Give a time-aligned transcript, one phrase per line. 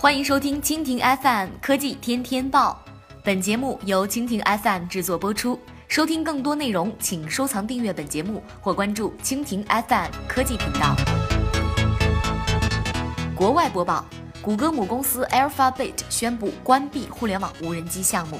[0.00, 2.80] 欢迎收听蜻蜓 FM 科技天天报，
[3.24, 5.58] 本节目由蜻蜓 FM 制作播出。
[5.88, 10.94] 收听更多内容，请收藏订阅本节目或关注蜻蜓 FM 科技频道。
[13.34, 14.04] 国外播报：
[14.40, 18.38] 谷歌母公司 Alphabet 宣布关闭互联网无人机项目。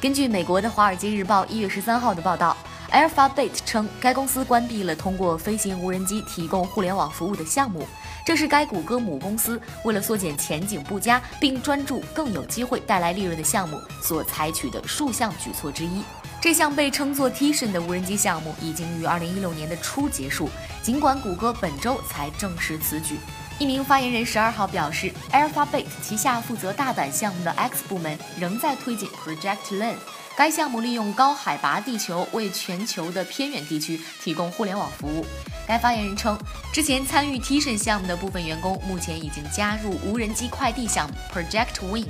[0.00, 2.56] 根据美国的《华尔街日报》一月十三号的报道
[2.90, 7.86] ，Alphabet 称该公司关闭了通过飞行无人机提供互联网服务的项目。
[8.24, 16.02] 这是该谷歌母公司为了缩减前景不佳并专注更有机会带来利润的项目所采取的数项举措之一。
[16.40, 20.48] 这项被称作 Titan 的无人机项目已经于2016年的初结束，
[20.82, 23.18] 尽管谷歌本周才证实此举。
[23.58, 29.96] 一名发言人十二号表示，Alphabet 旗下负责大胆项目的 X 部门仍在推进 Project Learn。
[30.38, 35.26] 该项目利用高海拔地球为全球的偏远地区提供互联网服务。
[35.66, 36.38] 该发言人称，
[36.72, 42.06] 之前参与 Titan 项目的部分员工目前已经加入无人机快递项目 Project Wing。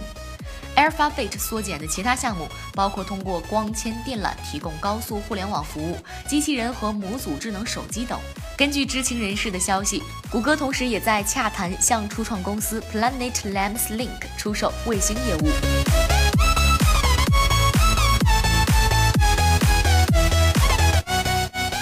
[0.77, 5.97] Alphabet 缩减的其他项目包括通过光纤电缆提供高速互联网服务、
[6.29, 8.21] 机器人和模组智能手机等。
[8.59, 16.18] 根据知情人士的消息，谷歌同时也在洽谈向初创公司 Planet Labs Link 出售卫星业务。